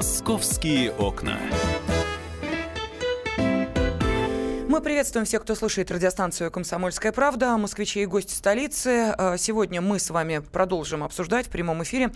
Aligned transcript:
«Московские 0.00 0.92
окна». 0.92 1.38
Мы 4.80 4.84
приветствуем 4.84 5.26
всех, 5.26 5.42
кто 5.42 5.54
слушает 5.54 5.90
радиостанцию 5.90 6.50
«Комсомольская 6.50 7.12
правда», 7.12 7.58
москвичи 7.58 8.00
и 8.00 8.06
гости 8.06 8.32
столицы. 8.32 9.14
Э, 9.18 9.36
сегодня 9.36 9.82
мы 9.82 9.98
с 9.98 10.08
вами 10.08 10.38
продолжим 10.38 11.04
обсуждать 11.04 11.48
в 11.48 11.50
прямом 11.50 11.82
эфире 11.82 12.12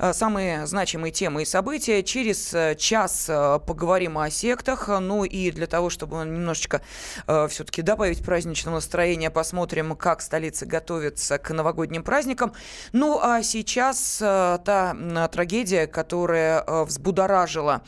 э, 0.00 0.12
самые 0.12 0.66
значимые 0.66 1.12
темы 1.12 1.42
и 1.42 1.44
события. 1.44 2.02
Через 2.02 2.76
час 2.76 3.30
поговорим 3.68 4.18
о 4.18 4.30
сектах. 4.30 4.88
Ну 4.88 5.22
и 5.22 5.52
для 5.52 5.68
того, 5.68 5.90
чтобы 5.90 6.16
немножечко 6.16 6.82
все-таки 7.26 7.82
добавить 7.82 8.24
праздничного 8.24 8.76
настроения, 8.76 9.30
посмотрим, 9.30 9.94
как 9.94 10.20
столица 10.20 10.66
готовится 10.66 11.38
к 11.38 11.50
новогодним 11.50 12.02
праздникам. 12.02 12.52
Ну 12.92 13.20
а 13.22 13.44
сейчас 13.44 14.16
та 14.18 15.28
трагедия, 15.30 15.86
которая 15.86 16.64
взбудоражила 16.84 17.82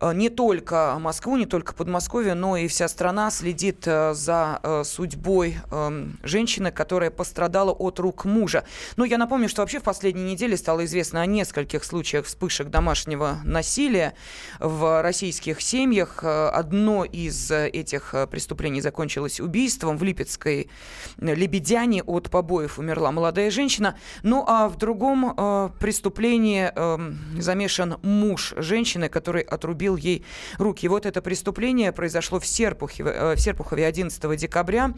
не 0.00 0.30
только 0.30 0.96
Москву, 0.98 1.36
не 1.36 1.44
только 1.44 1.74
Подмосковье, 1.74 2.32
но 2.32 2.56
и 2.56 2.66
вся 2.66 2.88
страна 2.88 3.30
следит 3.30 3.73
следит 3.74 3.86
э, 3.86 4.14
за 4.14 4.60
э, 4.62 4.82
судьбой 4.84 5.56
эм, 5.70 6.18
женщины, 6.22 6.70
которая 6.70 7.10
пострадала 7.10 7.72
от 7.72 7.98
рук 7.98 8.24
мужа. 8.24 8.64
Ну, 8.96 9.04
я 9.04 9.18
напомню, 9.18 9.48
что 9.48 9.62
вообще 9.62 9.80
в 9.80 9.82
последние 9.82 10.32
недели 10.32 10.56
стало 10.56 10.84
известно 10.84 11.20
о 11.20 11.26
нескольких 11.26 11.84
случаях 11.84 12.26
вспышек 12.26 12.68
домашнего 12.68 13.38
насилия 13.44 14.14
в 14.60 15.02
российских 15.02 15.60
семьях. 15.60 16.20
Э, 16.22 16.48
одно 16.48 17.04
из 17.04 17.50
этих 17.50 18.14
преступлений 18.30 18.80
закончилось 18.80 19.40
убийством. 19.40 19.98
В 19.98 20.02
Липецкой 20.02 20.70
Лебедяне 21.18 22.02
от 22.02 22.30
побоев 22.30 22.78
умерла 22.78 23.12
молодая 23.12 23.50
женщина. 23.50 23.96
Ну, 24.22 24.44
а 24.46 24.68
в 24.68 24.76
другом 24.76 25.72
преступлении 25.80 26.70
эм, 26.74 27.18
замешан 27.40 27.98
муж 28.02 28.54
женщины, 28.56 29.08
который 29.08 29.42
отрубил 29.42 29.96
ей 29.96 30.24
руки. 30.58 30.88
Вот 30.88 31.06
это 31.06 31.22
преступление 31.22 31.92
произошло 31.92 32.40
в 32.40 32.46
Серпухе 32.46 33.36
Серпухове 33.54 33.86
11 33.86 34.36
декабря. 34.36 34.92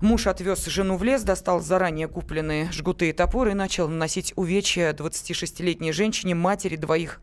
Муж 0.00 0.26
отвез 0.26 0.64
жену 0.64 0.96
в 0.96 1.04
лес, 1.04 1.22
достал 1.22 1.60
заранее 1.60 2.08
купленные 2.08 2.72
жгуты 2.72 3.10
и 3.10 3.12
топоры 3.12 3.50
и 3.50 3.54
начал 3.54 3.86
наносить 3.86 4.32
увечья 4.34 4.94
26-летней 4.94 5.92
женщине, 5.92 6.34
матери 6.34 6.76
двоих 6.76 7.20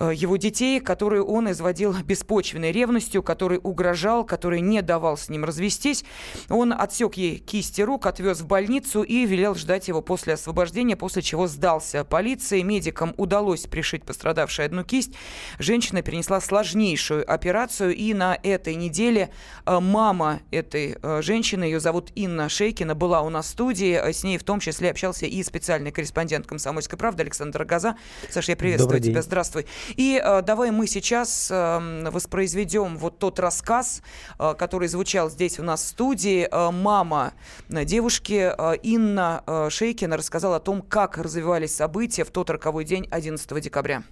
его 0.00 0.36
детей, 0.36 0.80
которые 0.80 1.22
он 1.22 1.50
изводил 1.50 1.94
беспочвенной 1.94 2.72
ревностью, 2.72 3.22
который 3.22 3.60
угрожал, 3.62 4.24
который 4.24 4.60
не 4.60 4.82
давал 4.82 5.16
с 5.16 5.28
ним 5.28 5.44
развестись. 5.44 6.04
Он 6.48 6.72
отсек 6.72 7.14
ей 7.14 7.38
кисти 7.38 7.82
рук, 7.82 8.06
отвез 8.06 8.40
в 8.40 8.46
больницу 8.46 9.02
и 9.02 9.26
велел 9.26 9.54
ждать 9.54 9.88
его 9.88 10.02
после 10.02 10.34
освобождения, 10.34 10.96
после 10.96 11.22
чего 11.22 11.46
сдался 11.46 12.04
полиции. 12.04 12.62
Медикам 12.62 13.14
удалось 13.16 13.66
пришить 13.66 14.04
пострадавшей 14.04 14.66
одну 14.66 14.84
кисть. 14.84 15.12
Женщина 15.58 16.02
перенесла 16.02 16.40
сложнейшую 16.40 17.30
операцию, 17.30 17.94
и 17.94 18.14
на 18.14 18.38
этой 18.42 18.74
неделе 18.74 19.30
э, 19.66 19.80
мама 19.80 20.40
этой 20.50 20.96
э, 21.00 21.22
женщины, 21.22 21.64
ее 21.64 21.80
зовут 21.80 22.10
Инна 22.14 22.48
Шейкина, 22.48 22.94
была 22.94 23.22
у 23.22 23.30
нас 23.30 23.46
в 23.46 23.48
студии. 23.50 23.94
С 24.12 24.24
ней 24.24 24.38
в 24.38 24.44
том 24.44 24.60
числе 24.60 24.90
общался 24.90 25.26
и 25.26 25.42
специальный 25.42 25.92
корреспондент 25.92 26.46
«Комсомольской 26.46 26.98
правды» 26.98 27.22
Александр 27.22 27.64
Газа. 27.64 27.96
Саша, 28.30 28.52
я 28.52 28.56
приветствую 28.56 29.00
тебя. 29.00 29.22
Здравствуй. 29.22 29.66
И 29.96 30.20
э, 30.22 30.42
давай 30.42 30.70
мы 30.70 30.86
сейчас 30.86 31.50
э, 31.50 32.10
воспроизведем 32.10 32.96
вот 32.96 33.18
тот 33.18 33.38
рассказ, 33.38 34.02
э, 34.38 34.54
который 34.58 34.88
звучал 34.88 35.30
здесь 35.30 35.58
у 35.58 35.62
нас 35.62 35.82
в 35.82 35.86
студии. 35.86 36.48
Э, 36.50 36.70
мама 36.70 37.34
девушки 37.68 38.52
э, 38.56 38.76
Инна 38.82 39.42
э, 39.46 39.68
Шейкина 39.70 40.16
рассказала 40.16 40.56
о 40.56 40.60
том, 40.60 40.82
как 40.82 41.18
развивались 41.18 41.74
события 41.74 42.24
в 42.24 42.30
тот 42.30 42.50
роковой 42.50 42.84
день 42.84 43.06
11 43.10 43.60
декабря. 43.60 44.02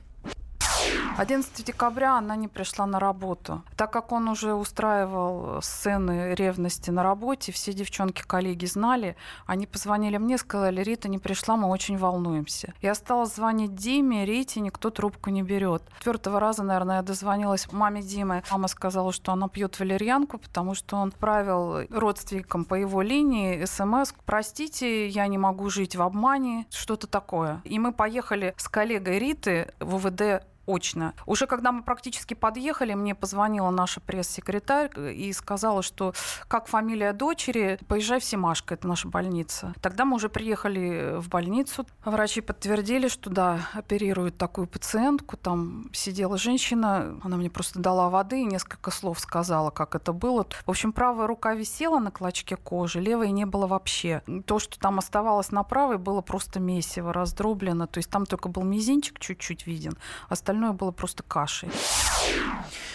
11 1.21 1.67
декабря 1.67 2.17
она 2.17 2.35
не 2.35 2.49
пришла 2.49 2.87
на 2.87 2.99
работу. 2.99 3.63
Так 3.77 3.91
как 3.91 4.11
он 4.11 4.27
уже 4.29 4.55
устраивал 4.55 5.61
сцены 5.61 6.35
ревности 6.35 6.89
на 6.89 7.03
работе, 7.03 7.53
все 7.53 7.75
девчонки-коллеги 7.75 8.65
знали, 8.65 9.17
они 9.45 9.67
позвонили 9.67 10.17
мне, 10.17 10.39
сказали, 10.39 10.83
Рита 10.83 11.11
не 11.11 11.19
пришла, 11.19 11.59
мы 11.59 11.69
очень 11.69 11.99
волнуемся. 11.99 12.73
Я 12.81 12.95
стала 12.95 13.27
звонить 13.27 13.75
Диме, 13.75 14.25
Рите, 14.25 14.61
никто 14.61 14.89
трубку 14.89 15.29
не 15.29 15.43
берет. 15.43 15.83
Четвертого 15.99 16.41
раза, 16.41 16.63
наверное, 16.63 16.97
я 16.97 17.03
дозвонилась 17.03 17.71
маме 17.71 18.01
Димы. 18.01 18.43
Мама 18.51 18.69
сказала, 18.69 19.13
что 19.13 19.33
она 19.33 19.49
пьет 19.49 19.79
валерьянку, 19.79 20.39
потому 20.39 20.75
что 20.75 20.97
он 20.97 21.13
правил 21.13 21.87
родственникам 21.91 22.65
по 22.65 22.77
его 22.77 23.03
линии 23.03 23.67
смс 23.67 24.15
«Простите, 24.25 25.07
я 25.09 25.27
не 25.27 25.37
могу 25.37 25.69
жить 25.69 25.97
в 25.97 26.01
обмане», 26.01 26.65
что-то 26.71 27.07
такое. 27.07 27.61
И 27.65 27.79
мы 27.79 27.93
поехали 27.93 28.55
с 28.57 28.71
коллегой 28.71 29.19
Риты 29.19 29.75
в 29.81 29.97
УВД 29.97 30.47
очно. 30.75 31.15
Уже 31.27 31.47
когда 31.47 31.73
мы 31.73 31.83
практически 31.83 32.35
подъехали, 32.35 32.95
мне 32.95 33.15
позвонила 33.15 33.71
наша 33.71 34.01
пресс-секретарь 34.01 34.91
и 34.99 35.33
сказала, 35.33 35.83
что 35.83 36.13
как 36.49 36.67
фамилия 36.67 37.13
дочери, 37.13 37.79
поезжай 37.89 38.21
в 38.21 38.25
Семашко, 38.25 38.75
это 38.75 38.87
наша 38.87 39.09
больница. 39.09 39.75
Тогда 39.81 40.05
мы 40.05 40.17
уже 40.17 40.29
приехали 40.29 41.17
в 41.19 41.29
больницу. 41.29 41.87
Врачи 42.05 42.41
подтвердили, 42.41 43.09
что 43.09 43.31
да, 43.31 43.61
оперируют 43.73 44.37
такую 44.37 44.67
пациентку. 44.67 45.37
Там 45.37 45.91
сидела 45.93 46.37
женщина, 46.37 47.19
она 47.23 47.37
мне 47.37 47.51
просто 47.51 47.79
дала 47.79 48.11
воды 48.11 48.43
и 48.43 48.45
несколько 48.45 48.91
слов 48.91 49.19
сказала, 49.19 49.71
как 49.71 49.95
это 49.95 50.13
было. 50.13 50.47
В 50.67 50.71
общем, 50.71 50.93
правая 50.93 51.27
рука 51.27 51.55
висела 51.55 51.99
на 51.99 52.11
клочке 52.11 52.57
кожи, 52.57 53.01
левой 53.01 53.31
не 53.31 53.47
было 53.47 53.67
вообще. 53.67 54.23
То, 54.47 54.59
что 54.59 54.79
там 54.79 54.99
оставалось 54.99 55.51
на 55.51 55.63
правой, 55.63 55.99
было 55.99 56.21
просто 56.21 56.61
месиво, 56.61 57.13
раздроблено. 57.13 57.87
То 57.87 57.99
есть 57.99 58.11
там 58.11 58.27
только 58.27 58.49
был 58.49 58.63
мизинчик 58.63 59.19
чуть-чуть 59.19 59.67
виден. 59.67 59.97
Остальное 60.29 60.60
остальное 60.61 60.73
было 60.73 60.91
просто 60.91 61.23
кашей. 61.23 61.71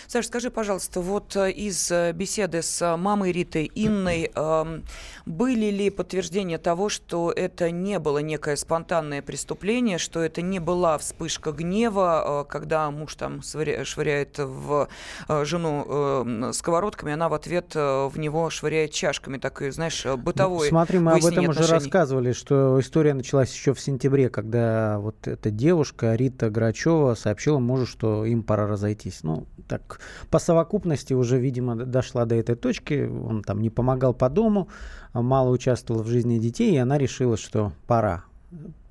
Саша, 0.08 0.28
скажи, 0.28 0.52
пожалуйста, 0.52 1.02
вот 1.02 1.36
э, 1.36 1.52
из 1.52 1.92
э, 1.92 2.12
беседы 2.14 2.62
с 2.62 2.82
э, 2.82 2.96
мамой 2.96 3.32
Риты 3.32 3.70
Инной 3.74 4.32
э, 4.36 4.82
были 5.26 5.72
ли 5.72 5.90
подтверждения 5.90 6.58
того, 6.58 6.90
что 6.90 7.32
это 7.32 7.72
не 7.72 7.98
было 8.00 8.20
некое 8.20 8.56
спонтанное 8.56 9.22
преступление, 9.22 9.98
что 9.98 10.22
это 10.22 10.42
не 10.42 10.60
была 10.60 10.98
вспышка 10.98 11.52
гнева, 11.52 12.44
э, 12.44 12.52
когда 12.52 12.90
муж 12.92 13.16
там 13.16 13.42
швыряет 13.42 14.38
в 14.38 14.90
э, 15.28 15.46
жену 15.46 15.86
э, 15.88 16.52
сковородками, 16.54 17.14
она 17.14 17.28
в 17.28 17.34
ответ 17.34 17.72
э, 17.76 18.08
в 18.08 18.20
него 18.20 18.50
швыряет 18.50 18.92
чашками, 18.92 19.38
такой, 19.38 19.72
знаешь, 19.72 20.06
бытовой. 20.06 20.68
Ну, 20.68 20.70
смотри, 20.70 21.00
мы 21.00 21.14
об 21.14 21.26
этом 21.26 21.50
отношений. 21.50 21.64
уже 21.64 21.72
рассказывали, 21.72 22.32
что 22.34 22.80
история 22.80 23.14
началась 23.14 23.52
еще 23.54 23.74
в 23.74 23.80
сентябре, 23.80 24.30
когда 24.30 25.00
вот 25.00 25.28
эта 25.28 25.50
девушка 25.50 26.14
Рита 26.16 26.50
Грачева 26.50 27.16
сообщила 27.16 27.60
мужу, 27.60 27.88
что 27.88 28.26
им 28.26 28.44
пора 28.44 28.68
разойтись. 28.68 29.24
Ну, 29.24 29.48
так, 29.68 29.95
по 30.30 30.40
совокупности 30.40 31.14
уже, 31.14 31.40
видимо, 31.40 31.76
дошла 31.76 32.26
до 32.26 32.36
этой 32.36 32.56
точки. 32.56 33.08
Он 33.08 33.44
там 33.44 33.62
не 33.62 33.70
помогал 33.70 34.14
по 34.14 34.30
дому, 34.30 34.68
а 35.14 35.22
мало 35.22 35.50
участвовал 35.50 36.04
в 36.04 36.08
жизни 36.08 36.38
детей, 36.38 36.74
и 36.74 36.78
она 36.78 36.98
решила, 36.98 37.38
что 37.38 37.72
пора. 37.88 38.26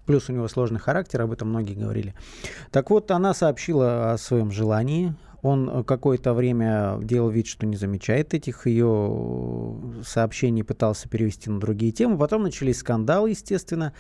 Плюс 0.07 0.29
у 0.29 0.33
него 0.33 0.49
сложный 0.49 0.81
характер, 0.81 1.23
об 1.23 1.33
этом 1.33 1.49
многие 1.49 1.75
говорили. 1.75 2.15
Так 2.71 2.91
вот, 2.91 3.11
она 3.11 3.33
сообщила 3.33 4.13
о 4.13 4.19
своем 4.19 4.51
желании. 4.51 5.15
Он 5.41 5.85
какое-то 5.85 6.33
время 6.33 6.99
делал 7.03 7.29
вид, 7.29 7.47
что 7.47 7.67
не 7.67 7.77
замечает 7.77 8.33
этих 8.33 8.67
ее 8.67 9.77
сообщений, 10.05 10.65
пытался 10.65 11.09
перевести 11.09 11.51
на 11.51 11.61
другие 11.61 11.93
темы. 11.93 12.19
Потом 12.19 12.43
начались 12.43 12.79
скандалы, 12.79 13.31
естественно. 13.31 13.93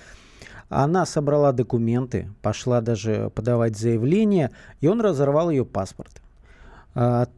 Она 0.70 1.04
собрала 1.04 1.52
документы, 1.52 2.30
пошла 2.40 2.80
даже 2.80 3.30
подавать 3.34 3.76
заявление, 3.76 4.50
и 4.80 4.88
он 4.88 5.00
разорвал 5.02 5.50
ее 5.50 5.66
паспорт. 5.66 6.22
А, 6.94 7.28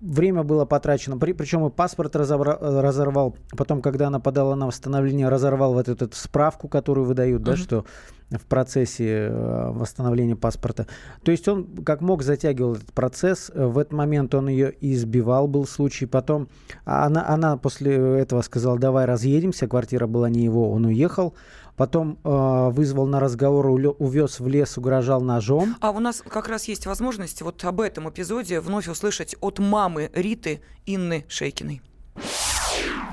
время 0.00 0.42
было 0.42 0.64
потрачено, 0.64 1.18
при, 1.18 1.32
причем 1.32 1.66
и 1.66 1.70
паспорт 1.70 2.16
разобра, 2.16 2.58
разорвал. 2.60 3.36
Потом, 3.56 3.82
когда 3.82 4.08
она 4.08 4.20
подала 4.20 4.54
на 4.56 4.66
восстановление, 4.66 5.28
разорвал 5.28 5.74
вот 5.74 5.88
эту, 5.88 6.04
эту 6.06 6.16
справку, 6.16 6.68
которую 6.68 7.06
выдают, 7.06 7.42
uh-huh. 7.42 7.46
да, 7.46 7.56
что 7.56 7.84
в 8.30 8.44
процессе 8.46 9.28
э, 9.30 9.70
восстановления 9.70 10.34
паспорта. 10.34 10.86
То 11.22 11.30
есть 11.30 11.46
он 11.46 11.64
как 11.84 12.00
мог 12.00 12.22
затягивал 12.22 12.74
этот 12.74 12.92
процесс. 12.92 13.50
В 13.54 13.78
этот 13.78 13.92
момент 13.92 14.34
он 14.34 14.48
ее 14.48 14.74
избивал, 14.80 15.46
был 15.46 15.66
случай. 15.66 16.06
Потом 16.06 16.48
она, 16.84 17.28
она 17.28 17.56
после 17.56 17.94
этого 17.94 18.42
сказала, 18.42 18.78
давай 18.78 19.04
разъедемся. 19.04 19.68
Квартира 19.68 20.06
была 20.08 20.28
не 20.28 20.42
его, 20.42 20.72
он 20.72 20.86
уехал 20.86 21.34
потом 21.76 22.18
э, 22.24 22.70
вызвал 22.70 23.06
на 23.06 23.20
разговор, 23.20 23.66
увез 23.66 24.40
в 24.40 24.48
лес, 24.48 24.78
угрожал 24.78 25.20
ножом. 25.20 25.76
А 25.80 25.90
у 25.90 26.00
нас 26.00 26.22
как 26.26 26.48
раз 26.48 26.68
есть 26.68 26.86
возможность 26.86 27.42
вот 27.42 27.64
об 27.64 27.80
этом 27.80 28.08
эпизоде 28.08 28.60
вновь 28.60 28.88
услышать 28.88 29.36
от 29.40 29.58
мамы 29.58 30.10
Риты 30.14 30.60
Инны 30.86 31.24
Шейкиной 31.28 31.82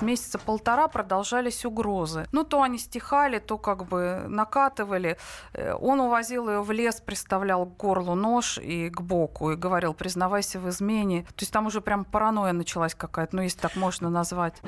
месяца 0.04 0.38
полтора 0.38 0.88
продолжались 0.88 1.66
угрозы. 1.66 2.28
Ну, 2.32 2.44
то 2.44 2.62
они 2.62 2.78
стихали, 2.78 3.40
то 3.40 3.58
как 3.58 3.88
бы 3.88 4.26
накатывали. 4.28 5.18
Э, 5.54 5.74
он 5.74 6.00
увозил 6.00 6.50
ее 6.50 6.62
в 6.62 6.72
лес, 6.72 7.02
приставлял 7.02 7.66
к 7.66 7.78
горлу 7.78 8.14
нож 8.14 8.60
и 8.60 8.90
к 8.90 9.02
боку, 9.02 9.52
и 9.52 9.56
говорил, 9.56 9.94
признавайся 9.94 10.60
в 10.60 10.70
измене. 10.70 11.24
То 11.24 11.42
есть 11.42 11.52
там 11.52 11.66
уже 11.66 11.82
прям 11.82 12.06
паранойя 12.06 12.54
началась 12.54 12.94
какая-то, 12.94 13.36
ну, 13.36 13.42
если 13.42 13.60
так 13.60 13.76
можно 13.76 14.10
назвать. 14.10 14.62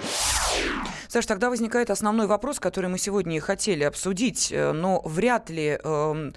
Саш, 1.15 1.27
тогда 1.27 1.49
возникает 1.49 1.91
основной 1.91 2.27
вопрос, 2.27 2.59
который 2.59 2.89
мы 2.89 2.97
сегодня 2.97 3.37
и 3.37 3.39
хотели 3.39 3.85
обсудить, 3.85 4.51
э, 4.51 4.73
но 4.73 5.01
вряд 5.05 5.49
ли... 5.49 5.79
Э, 5.81 6.31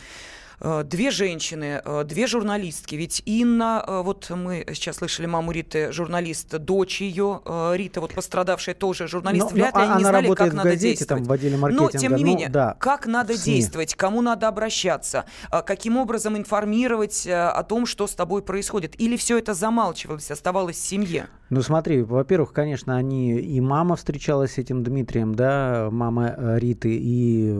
две 0.60 1.10
женщины, 1.10 1.80
э, 1.84 2.04
две 2.04 2.26
журналистки. 2.26 2.96
Ведь 2.96 3.22
Инна, 3.24 3.84
э, 3.86 4.02
вот 4.02 4.30
мы 4.30 4.64
сейчас 4.72 4.96
слышали 4.96 5.26
маму 5.26 5.52
Риты, 5.52 5.92
журналист, 5.92 6.56
дочь 6.58 7.00
ее, 7.00 7.40
Рита, 7.74 8.00
вот 8.00 8.14
пострадавшая 8.14 8.74
тоже 8.74 9.06
журналист. 9.06 9.50
Но, 9.50 9.54
Вряд 9.54 9.74
но 9.74 9.80
ли 9.80 9.86
они 9.86 9.98
не 9.98 10.04
знали, 10.04 10.34
как 10.34 10.52
надо 10.52 10.70
газете, 10.70 10.88
действовать. 10.88 11.22
Там, 11.22 11.28
в 11.28 11.32
отделе 11.32 11.56
но, 11.56 11.90
тем 11.90 12.14
не 12.16 12.24
ну, 12.24 12.30
менее, 12.30 12.48
да, 12.48 12.76
как 12.78 13.06
надо 13.06 13.36
действовать, 13.36 13.94
кому 13.94 14.20
надо 14.20 14.48
обращаться, 14.48 15.24
каким 15.50 15.96
образом 15.96 16.36
информировать 16.36 17.26
о 17.26 17.62
том, 17.62 17.86
что 17.86 18.06
с 18.06 18.14
тобой 18.14 18.42
происходит. 18.42 19.00
Или 19.00 19.16
все 19.16 19.38
это 19.38 19.54
замалчивалось, 19.54 20.30
оставалось 20.30 20.76
в 20.76 20.80
семье? 20.86 21.28
Ну 21.50 21.62
смотри, 21.62 22.02
во-первых, 22.02 22.52
конечно, 22.52 22.96
они 22.96 23.38
и 23.38 23.60
мама 23.60 23.96
встречалась 23.96 24.54
с 24.54 24.58
этим 24.58 24.82
Дмитрием, 24.82 25.34
да, 25.34 25.88
мама 25.90 26.34
Риты, 26.58 26.94
и 26.94 27.58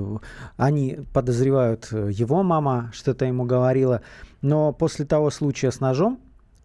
они 0.56 0.98
подозревают 1.12 1.90
его 1.92 2.42
мама, 2.42 2.87
что-то 2.92 3.24
ему 3.24 3.44
говорила. 3.44 4.02
Но 4.42 4.72
после 4.72 5.04
того 5.04 5.30
случая 5.30 5.70
с 5.70 5.80
ножом 5.80 6.20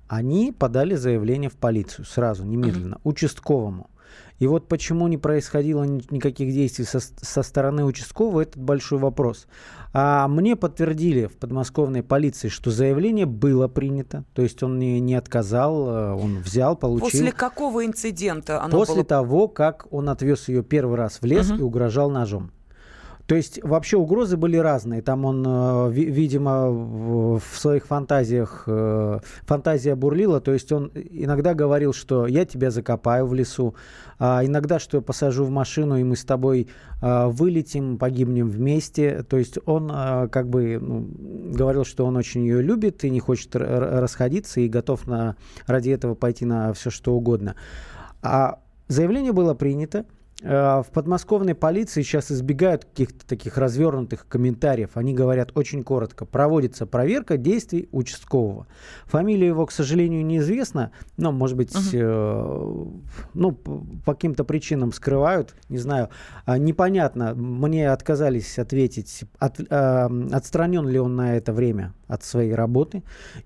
они 0.08 0.52
подали 0.52 0.96
заявление 0.96 1.50
в 1.50 1.56
полицию 1.56 2.06
сразу, 2.06 2.46
немедленно, 2.46 2.96
mm-hmm. 2.96 3.10
участковому. 3.10 3.90
И 4.40 4.48
вот 4.48 4.68
почему 4.68 5.08
не 5.08 5.18
происходило 5.18 5.84
никаких 5.84 6.52
действий 6.52 6.86
со, 6.86 7.00
со 7.00 7.44
стороны 7.44 7.86
участкового, 7.86 8.42
это 8.42 8.60
большой 8.60 9.00
вопрос. 9.00 9.48
А 9.94 10.28
мне 10.28 10.56
подтвердили 10.56 11.28
в 11.28 11.38
подмосковной 11.38 12.04
полиции, 12.04 12.48
что 12.50 12.72
заявление 12.72 13.26
было 13.26 13.68
принято, 13.68 14.26
то 14.34 14.42
есть 14.42 14.62
он 14.64 14.80
не, 14.80 15.00
не 15.00 15.16
отказал, 15.16 15.88
э, 15.88 16.12
он 16.14 16.40
взял, 16.40 16.76
получил. 16.76 17.10
После 17.10 17.32
какого 17.32 17.86
инцидента 17.86 18.68
После 18.72 18.96
было... 18.96 19.06
того, 19.06 19.48
как 19.48 19.88
он 19.92 20.10
отвез 20.10 20.48
ее 20.48 20.64
первый 20.64 20.98
раз 20.98 21.22
в 21.22 21.26
лес 21.26 21.52
угу. 21.52 21.60
и 21.60 21.62
угрожал 21.62 22.10
ножом. 22.10 22.52
То 23.28 23.36
есть 23.36 23.64
вообще 23.64 23.96
угрозы 23.96 24.36
были 24.36 24.58
разные. 24.58 25.02
Там 25.02 25.24
он, 25.24 25.46
э, 25.48 25.92
видимо, 25.92 26.70
в 26.70 27.42
своих 27.54 27.86
фантазиях, 27.86 28.64
э, 28.68 29.20
фантазия 29.44 29.96
бурлила. 29.96 30.42
То 30.42 30.52
есть 30.52 30.72
он 30.74 30.92
иногда 30.94 31.54
говорил, 31.54 31.94
что 31.94 32.28
я 32.28 32.46
тебя 32.46 32.70
закопаю 32.70 33.26
в 33.26 33.34
лесу. 33.34 33.76
А 34.20 34.44
иногда, 34.44 34.78
что 34.78 34.98
я 34.98 35.02
посажу 35.02 35.46
в 35.46 35.50
машину, 35.50 35.98
и 35.98 36.04
мы 36.04 36.18
с 36.18 36.26
тобой 36.26 36.68
э, 37.02 37.28
вылетим, 37.28 37.98
погибнем 37.98 38.50
вместе. 38.50 39.24
То 39.24 39.38
есть 39.38 39.58
он 39.66 39.90
как 40.30 40.50
бы 40.50 40.80
говорил, 41.56 41.86
что 41.86 42.06
он 42.06 42.18
очень 42.18 42.42
ее 42.44 42.62
любит 42.62 43.06
и 43.06 43.10
не 43.10 43.22
хочет 43.22 43.56
расходиться, 43.56 44.60
и 44.60 44.68
готов 44.68 45.08
на, 45.08 45.38
ради 45.66 45.92
этого 45.92 46.14
пойти 46.14 46.44
на 46.44 46.74
все, 46.74 46.90
что 46.90 47.14
угодно. 47.14 47.56
А 48.22 48.60
заявление 48.90 49.32
было 49.32 49.54
принято. 49.54 50.06
Э, 50.42 50.82
в 50.86 50.92
подмосковной 50.92 51.56
полиции 51.56 52.02
сейчас 52.02 52.32
избегают 52.32 52.86
каких-то 52.86 53.26
таких 53.26 53.58
развернутых 53.58 54.28
комментариев. 54.28 54.92
Они 54.96 55.14
говорят 55.14 55.52
очень 55.56 55.84
коротко. 55.84 56.26
Проводится 56.26 56.86
проверка 56.86 57.38
действий 57.38 57.88
участкового. 57.92 58.68
Фамилия 59.06 59.48
его, 59.48 59.66
к 59.66 59.72
сожалению, 59.72 60.26
неизвестна. 60.26 60.92
Но, 61.18 61.32
может 61.32 61.56
быть, 61.56 61.74
uh-huh. 61.74 61.92
э, 61.94 63.20
ну, 63.34 63.52
по 63.52 64.14
каким-то 64.14 64.44
причинам 64.44 64.92
скрывают. 64.92 65.56
Не 65.70 65.78
знаю. 65.78 66.10
А, 66.46 66.58
непонятно. 66.58 67.34
Мне 67.36 67.90
отказались 67.90 68.60
ответить, 68.60 69.24
от, 69.40 69.60
э, 69.60 70.10
отстранен 70.32 70.88
ли 70.88 71.00
он 71.00 71.16
на 71.16 71.38
это 71.38 71.54
время 71.54 71.94
от 72.08 72.24
своей 72.24 72.54
работы. 72.54 73.02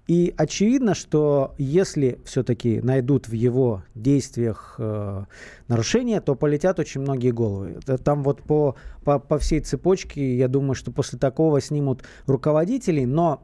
И 0.07 0.33
очевидно, 0.35 0.95
что 0.95 1.53
если 1.57 2.19
все-таки 2.25 2.81
найдут 2.81 3.27
в 3.27 3.33
его 3.33 3.83
действиях 3.95 4.75
э, 4.77 5.23
нарушения, 5.67 6.21
то 6.21 6.35
полетят 6.35 6.76
очень 6.79 7.01
многие 7.01 7.31
головы. 7.31 7.79
Там 8.03 8.23
вот 8.23 8.41
по, 8.43 8.75
по, 9.03 9.19
по 9.19 9.37
всей 9.37 9.59
цепочке, 9.59 10.35
я 10.35 10.47
думаю, 10.47 10.75
что 10.75 10.91
после 10.91 11.19
такого 11.19 11.61
снимут 11.61 12.03
руководителей, 12.25 13.05
но 13.05 13.43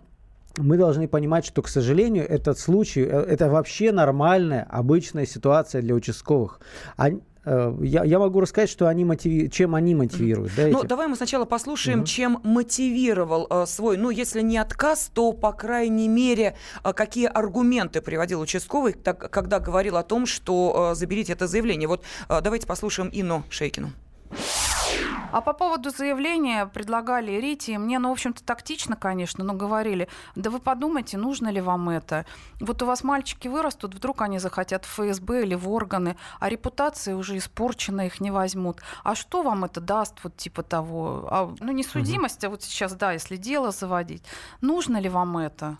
мы 0.57 0.77
должны 0.77 1.07
понимать, 1.07 1.45
что, 1.45 1.61
к 1.61 1.67
сожалению, 1.67 2.29
этот 2.29 2.59
случай, 2.59 3.01
э, 3.01 3.05
это 3.05 3.49
вообще 3.49 3.91
нормальная, 3.91 4.67
обычная 4.69 5.25
ситуация 5.25 5.81
для 5.81 5.95
участковых. 5.95 6.59
Они, 6.95 7.21
Э, 7.21 7.32
я, 7.45 8.03
я 8.03 8.19
могу 8.19 8.39
рассказать, 8.39 8.69
что 8.69 8.87
они 8.87 9.05
мотиви... 9.05 9.49
чем 9.49 9.75
они 9.75 9.95
мотивируют. 9.95 10.53
Да, 10.55 10.67
ну, 10.67 10.83
давай 10.83 11.07
мы 11.07 11.15
сначала 11.15 11.45
послушаем, 11.45 11.99
угу. 11.99 12.07
чем 12.07 12.39
мотивировал 12.43 13.47
э, 13.49 13.65
свой, 13.65 13.97
ну, 13.97 14.09
если 14.09 14.41
не 14.41 14.57
отказ, 14.57 15.11
то, 15.13 15.33
по 15.33 15.51
крайней 15.51 16.07
мере, 16.07 16.55
э, 16.83 16.93
какие 16.93 17.25
аргументы 17.25 18.01
приводил 18.01 18.39
участковый, 18.39 18.93
так, 18.93 19.29
когда 19.29 19.59
говорил 19.59 19.97
о 19.97 20.03
том, 20.03 20.25
что 20.25 20.91
э, 20.91 20.95
заберите 20.95 21.33
это 21.33 21.47
заявление. 21.47 21.87
Вот 21.87 22.03
э, 22.29 22.41
давайте 22.41 22.67
послушаем 22.67 23.09
Инну 23.11 23.43
Шейкину. 23.49 23.91
А 25.33 25.41
по 25.41 25.53
поводу 25.53 25.89
заявления 25.89 26.67
предлагали 26.67 27.31
Рите, 27.31 27.79
мне, 27.79 27.97
ну, 27.97 28.09
в 28.09 28.11
общем-то, 28.11 28.43
тактично, 28.43 28.95
конечно, 28.95 29.43
но 29.43 29.53
говорили, 29.53 30.07
да 30.35 30.51
вы 30.51 30.59
подумайте, 30.59 31.17
нужно 31.17 31.49
ли 31.49 31.59
вам 31.59 31.89
это. 31.89 32.27
Вот 32.59 32.83
у 32.83 32.85
вас 32.85 33.03
мальчики 33.03 33.47
вырастут, 33.47 33.95
вдруг 33.95 34.21
они 34.21 34.37
захотят 34.37 34.85
в 34.85 34.89
ФСБ 34.89 35.41
или 35.41 35.55
в 35.55 35.71
органы, 35.71 36.17
а 36.39 36.49
репутация 36.49 37.15
уже 37.15 37.35
испорчена, 37.35 38.05
их 38.05 38.21
не 38.21 38.29
возьмут. 38.29 38.81
А 39.03 39.15
что 39.15 39.41
вам 39.41 39.65
это 39.65 39.81
даст, 39.81 40.19
вот 40.23 40.37
типа 40.37 40.61
того? 40.61 41.27
А, 41.31 41.55
ну, 41.59 41.71
не 41.71 41.83
судимость, 41.83 42.43
угу. 42.43 42.47
а 42.47 42.49
вот 42.51 42.61
сейчас, 42.61 42.93
да, 42.93 43.13
если 43.13 43.35
дело 43.35 43.71
заводить. 43.71 44.23
Нужно 44.61 44.97
ли 44.97 45.09
вам 45.09 45.37
это? 45.39 45.77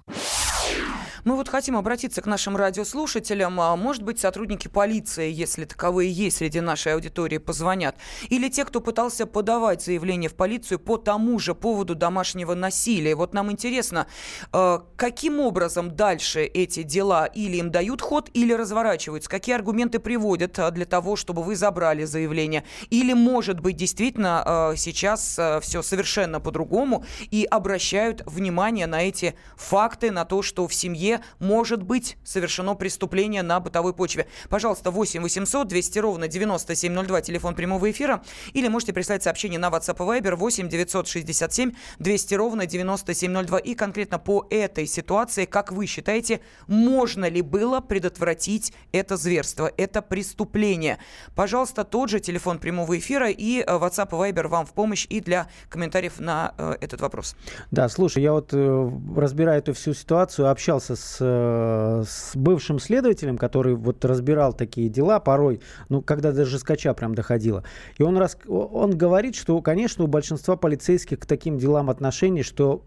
Мы 1.26 1.38
вот 1.38 1.48
хотим 1.48 1.78
обратиться 1.78 2.22
к 2.22 2.26
нашим 2.26 2.58
радиослушателям. 2.58 3.60
А, 3.62 3.78
может 3.78 4.04
быть, 4.04 4.20
сотрудники 4.20 4.68
полиции, 4.68 5.32
если 5.32 5.64
таковые 5.64 6.12
есть 6.12 6.38
среди 6.38 6.60
нашей 6.60 6.96
аудитории, 6.96 7.38
позвонят. 7.38 7.96
Или 8.28 8.50
те, 8.50 8.66
кто 8.66 8.82
пытался 8.82 9.26
подавать 9.26 9.82
заявление 9.82 10.30
в 10.30 10.36
полицию 10.36 10.80
по 10.80 10.98
тому 10.98 11.40
же 11.40 11.56
поводу 11.56 11.96
домашнего 11.96 12.56
насилия. 12.56 13.16
Вот 13.16 13.34
нам 13.34 13.52
интересно, 13.54 14.08
а, 14.52 14.86
каким 14.98 15.40
образом 15.40 15.96
дальше 15.96 16.44
эти 16.44 16.84
дела 16.84 17.26
или 17.26 17.56
им 17.56 17.72
дают 17.72 18.02
ход, 18.02 18.30
или 18.34 18.52
разворачиваются? 18.52 19.30
Какие 19.30 19.56
аргументы 19.56 20.00
приводят 20.00 20.60
а, 20.60 20.72
для 20.72 20.86
того, 20.86 21.16
чтобы 21.16 21.42
вы 21.42 21.56
забрали 21.56 22.04
заявление? 22.04 22.66
Или, 22.90 23.14
может 23.14 23.62
быть, 23.62 23.78
действительно 23.78 24.74
сейчас 24.76 25.40
все 25.62 25.82
совершенно 25.82 26.42
по-другому 26.42 27.06
и 27.32 27.48
обращают 27.50 28.24
внимание 28.26 28.88
на 28.88 29.04
эти 29.04 29.36
факты, 29.56 30.12
на 30.12 30.26
то, 30.26 30.42
что 30.42 30.68
в 30.68 30.74
семье 30.74 31.13
может 31.40 31.84
быть 31.84 32.18
совершено 32.24 32.76
преступление 32.76 33.44
на 33.44 33.60
бытовой 33.60 33.94
почве. 33.94 34.28
Пожалуйста, 34.50 34.92
8 34.92 35.22
800 35.22 35.68
200 35.68 36.00
ровно 36.00 36.28
9702, 36.28 37.22
телефон 37.22 37.56
прямого 37.56 37.90
эфира, 37.92 38.24
или 38.54 38.68
можете 38.68 38.94
прислать 38.94 39.24
сообщение 39.24 39.60
на 39.60 39.70
WhatsApp 39.70 39.96
и 39.96 40.22
Viber 40.22 40.36
8 40.36 40.70
967 40.70 41.72
200 42.00 42.36
ровно 42.36 42.66
9702. 42.66 43.58
И 43.60 43.76
конкретно 43.76 44.20
по 44.20 44.46
этой 44.50 44.86
ситуации, 44.86 45.46
как 45.46 45.72
вы 45.72 45.86
считаете, 45.86 46.42
можно 46.68 47.30
ли 47.30 47.42
было 47.42 47.80
предотвратить 47.80 48.74
это 48.92 49.18
зверство, 49.18 49.72
это 49.78 50.02
преступление? 50.02 51.00
Пожалуйста, 51.36 51.84
тот 51.84 52.10
же 52.10 52.20
телефон 52.20 52.60
прямого 52.60 52.98
эфира 52.98 53.30
и 53.30 53.62
э, 53.62 53.66
WhatsApp 53.66 54.10
и 54.10 54.32
Viber 54.32 54.48
вам 54.48 54.66
в 54.66 54.74
помощь 54.74 55.08
и 55.10 55.20
для 55.20 55.48
комментариев 55.70 56.20
на 56.20 56.54
э, 56.58 56.76
этот 56.82 57.02
вопрос. 57.02 57.36
Да, 57.72 57.90
слушай, 57.90 58.22
я 58.24 58.34
вот 58.34 58.54
э, 58.54 58.92
разбираю 59.16 59.60
эту 59.60 59.74
всю 59.74 59.94
ситуацию, 59.94 60.50
общался 60.50 60.96
с 60.96 61.03
с, 61.04 61.18
э, 61.20 62.04
с 62.08 62.36
бывшим 62.36 62.80
следователем, 62.80 63.38
который 63.38 63.76
вот 63.76 64.04
разбирал 64.06 64.54
такие 64.54 64.90
дела 64.90 65.20
порой, 65.20 65.62
ну, 65.90 66.02
когда 66.02 66.32
даже 66.32 66.58
скача 66.58 66.94
прям 66.94 67.14
доходило. 67.14 67.64
И 67.98 68.04
он, 68.04 68.18
рас, 68.18 68.38
он 68.48 68.98
говорит, 68.98 69.36
что, 69.36 69.62
конечно, 69.62 70.06
у 70.06 70.08
большинства 70.08 70.56
полицейских 70.56 71.20
к 71.20 71.26
таким 71.26 71.58
делам 71.58 71.90
отношение, 71.90 72.44
что 72.44 72.84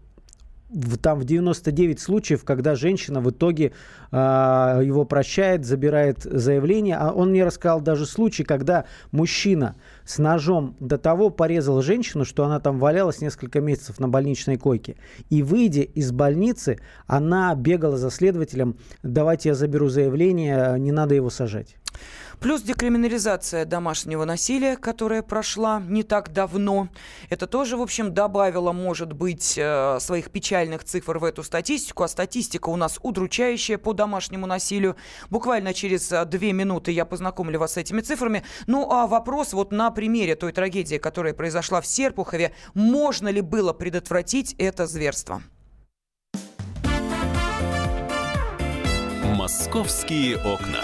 там 1.01 1.19
в 1.19 1.25
99 1.25 1.99
случаев, 1.99 2.43
когда 2.43 2.75
женщина 2.75 3.21
в 3.21 3.29
итоге 3.29 3.71
э, 4.11 4.15
его 4.83 5.05
прощает, 5.05 5.65
забирает 5.65 6.23
заявление, 6.23 6.97
а 6.97 7.11
он 7.11 7.29
мне 7.29 7.45
рассказал 7.45 7.79
даже 7.79 8.05
случай, 8.05 8.43
когда 8.43 8.85
мужчина 9.11 9.75
с 10.05 10.17
ножом 10.17 10.75
до 10.79 10.97
того 10.97 11.29
порезал 11.29 11.81
женщину, 11.81 12.25
что 12.25 12.43
она 12.43 12.59
там 12.59 12.79
валялась 12.79 13.21
несколько 13.21 13.61
месяцев 13.61 13.99
на 13.99 14.09
больничной 14.09 14.57
койке. 14.57 14.97
И 15.29 15.41
выйдя 15.41 15.81
из 15.81 16.11
больницы, 16.11 16.79
она 17.05 17.55
бегала 17.55 17.97
за 17.97 18.11
следователем, 18.11 18.77
давайте 19.03 19.49
я 19.49 19.55
заберу 19.55 19.87
заявление, 19.87 20.77
не 20.79 20.91
надо 20.91 21.15
его 21.15 21.29
сажать. 21.29 21.77
Плюс 22.39 22.61
декриминализация 22.61 23.65
домашнего 23.65 24.23
насилия, 24.23 24.77
которая 24.77 25.23
прошла 25.23 25.81
не 25.87 26.03
так 26.03 26.31
давно. 26.31 26.89
Это 27.29 27.47
тоже, 27.47 27.77
в 27.77 27.81
общем, 27.81 28.13
добавило, 28.13 28.71
может 28.73 29.13
быть, 29.13 29.55
э, 29.57 29.97
своих 29.99 30.29
печальных 30.29 30.83
цифр 30.83 31.17
в 31.17 31.23
эту 31.23 31.43
статистику. 31.43 32.03
А 32.03 32.07
статистика 32.07 32.69
у 32.69 32.75
нас 32.75 32.99
удручающая 33.01 33.79
по 33.79 33.93
домашнему 33.93 34.45
насилию. 34.45 34.95
Буквально 35.31 35.73
через 35.73 36.11
э, 36.11 36.25
две 36.25 36.53
минуты 36.53 36.91
я 36.91 37.05
познакомлю 37.05 37.59
вас 37.59 37.73
с 37.73 37.77
этими 37.77 38.01
цифрами. 38.01 38.43
Ну, 38.67 38.87
а 38.91 39.07
вопрос 39.07 39.53
вот 39.53 39.71
на 39.71 39.89
примере 39.89 40.35
той 40.35 40.51
трагедии, 40.51 40.97
которая 40.97 41.33
произошла 41.33 41.81
в 41.81 41.87
Серпухове. 41.87 42.53
Можно 42.75 43.29
ли 43.29 43.41
было 43.41 43.73
предотвратить 43.73 44.53
это 44.59 44.85
зверство? 44.85 45.41
«Московские 49.23 50.37
окна». 50.37 50.83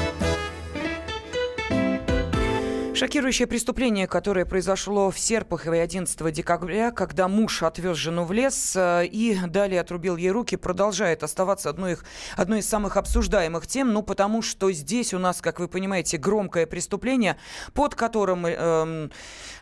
Шокирующее 3.01 3.47
преступление, 3.47 4.05
которое 4.05 4.45
произошло 4.45 5.09
в 5.09 5.17
Серпухове 5.17 5.81
11 5.81 6.31
декабря, 6.31 6.91
когда 6.91 7.27
муж 7.27 7.63
отвез 7.63 7.97
жену 7.97 8.25
в 8.25 8.31
лес 8.31 8.75
э, 8.75 9.07
и 9.07 9.39
далее 9.47 9.81
отрубил 9.81 10.17
ей 10.17 10.29
руки, 10.29 10.55
продолжает 10.55 11.23
оставаться 11.23 11.71
одной, 11.71 11.93
их, 11.93 12.05
одной 12.37 12.59
из 12.59 12.69
самых 12.69 12.97
обсуждаемых 12.97 13.65
тем, 13.65 13.91
ну 13.91 14.03
потому 14.03 14.43
что 14.43 14.71
здесь 14.71 15.15
у 15.15 15.17
нас, 15.17 15.41
как 15.41 15.59
вы 15.59 15.67
понимаете, 15.67 16.19
громкое 16.19 16.67
преступление, 16.67 17.37
под 17.73 17.95
которым, 17.95 18.45
э, 18.45 19.09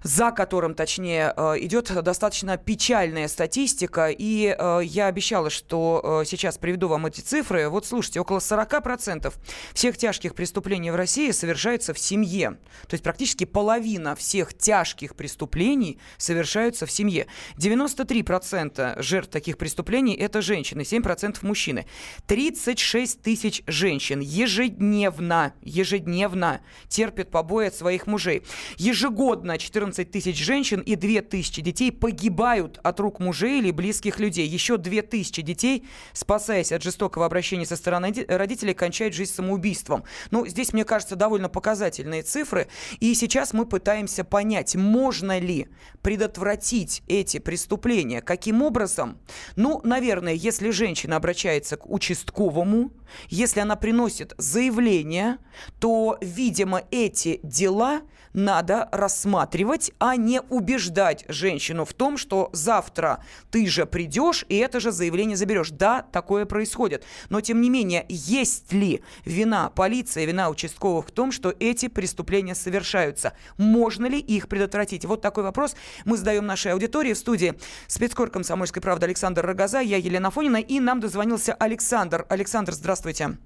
за 0.03 0.31
которым, 0.31 0.74
точнее, 0.74 1.34
э, 1.34 1.60
идет 1.60 1.93
достаточно 2.03 2.58
печальная 2.58 3.29
статистика, 3.29 4.10
и 4.10 4.53
э, 4.53 4.81
я 4.84 5.05
обещала, 5.05 5.50
что 5.50 6.19
э, 6.24 6.25
сейчас 6.25 6.58
приведу 6.58 6.89
вам 6.89 7.05
эти 7.05 7.22
цифры. 7.22 7.69
Вот 7.69 7.86
слушайте, 7.86 8.19
около 8.19 8.39
40% 8.39 9.34
всех 9.74 9.96
тяжких 9.96 10.36
преступлений 10.36 10.91
в 10.91 10.98
России 10.98 11.31
совершается 11.31 11.93
в 11.93 12.00
семье, 12.00 12.58
то 12.81 12.96
есть 12.96 13.03
практически 13.05 13.28
практически 13.29 13.45
половина 13.45 14.15
всех 14.15 14.53
тяжких 14.55 15.15
преступлений 15.15 16.00
совершаются 16.17 16.86
в 16.86 16.91
семье. 16.91 17.27
93% 17.57 19.01
жертв 19.01 19.29
таких 19.29 19.57
преступлений– 19.57 20.15
это 20.19 20.41
женщины, 20.41 20.81
7% 20.81 21.38
мужчины. 21.41 21.86
36 22.25 23.21
тысяч 23.21 23.62
женщин 23.67 24.19
ежедневно, 24.19 25.53
ежедневно 25.62 26.62
терпят 26.88 27.29
побои 27.29 27.67
от 27.67 27.75
своих 27.75 28.07
мужей. 28.07 28.41
Ежегодно 28.77 29.57
14 29.57 30.09
тысяч 30.09 30.38
женщин 30.43 30.79
и 30.79 30.95
2 30.95 31.21
тысячи 31.21 31.62
детей 31.62 31.91
погибают 31.91 32.79
от 32.83 33.00
рук 33.00 33.19
мужей 33.19 33.59
или 33.59 33.71
близких 33.71 34.19
людей. 34.19 34.48
Еще 34.48 34.77
2 34.77 35.01
тысячи 35.03 35.43
детей, 35.43 35.83
спасаясь 36.13 36.71
от 36.71 36.81
жестокого 36.81 37.25
обращения 37.25 37.65
со 37.65 37.75
стороны 37.75 38.25
родителей, 38.27 38.74
кончают 38.74 39.13
жизнь 39.13 39.33
самоубийством. 39.33 40.03
Ну, 40.31 40.48
здесь, 40.48 40.74
мне 40.74 40.83
кажется, 40.83 41.15
довольно 41.15 41.50
показательные 41.50 42.24
цифры. 42.24 42.67
И 43.00 43.13
сейчас 43.19 43.53
мы 43.53 43.65
пытаемся 43.65 44.23
понять, 44.23 44.75
можно 44.75 45.38
ли 45.39 45.67
предотвратить 46.01 47.03
эти 47.07 47.39
преступления. 47.39 48.21
Каким 48.21 48.61
образом? 48.61 49.19
Ну, 49.55 49.81
наверное, 49.83 50.33
если 50.33 50.69
женщина 50.71 51.17
обращается 51.17 51.77
к 51.77 51.89
участковому, 51.89 52.91
если 53.27 53.59
она 53.59 53.75
приносит 53.75 54.33
заявление, 54.38 55.38
то, 55.79 56.17
видимо, 56.21 56.83
эти 56.91 57.39
дела 57.43 58.01
надо 58.33 58.89
рассматривать, 58.91 59.91
а 60.00 60.15
не 60.15 60.41
убеждать 60.41 61.25
женщину 61.27 61.86
в 61.86 61.93
том, 61.93 62.17
что 62.17 62.50
завтра 62.53 63.24
ты 63.51 63.67
же 63.67 63.86
придешь 63.86 64.45
и 64.50 64.57
это 64.57 64.79
же 64.79 64.91
заявление 64.91 65.38
заберешь. 65.38 65.71
Да, 65.71 66.01
такое 66.01 66.45
происходит. 66.45 67.03
Но, 67.29 67.41
тем 67.41 67.62
не 67.62 67.69
менее, 67.69 68.05
есть 68.09 68.71
ли 68.74 69.01
вина 69.25 69.69
полиции, 69.69 70.25
вина 70.25 70.50
участковых 70.50 71.07
в 71.07 71.12
том, 71.12 71.31
что 71.31 71.53
эти 71.59 71.88
преступления 71.88 72.55
совершаются? 72.55 73.33
Можно 73.57 74.07
ли 74.07 74.19
их 74.19 74.48
предотвратить? 74.48 75.05
Вот 75.05 75.21
такой 75.21 75.43
вопрос 75.43 75.75
мы 76.05 76.17
задаем 76.17 76.45
нашей 76.45 76.74
аудитории 76.74 77.13
в 77.13 77.17
студии. 77.17 77.55
Спецкор 77.88 78.29
«Комсомольской 78.29 78.81
правды» 78.81 79.05
Александр 79.05 79.45
Рогоза, 79.45 79.79
я 79.79 79.98
Елена 79.98 80.31
Фонина, 80.31 80.57
и 80.57 80.79
нам 80.79 81.00
дозвонился 81.00 81.53
Александр. 81.53 82.25
Александр, 82.29 82.74
здравствуйте. 82.74 83.38